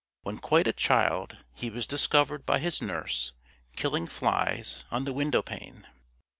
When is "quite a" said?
0.39-0.73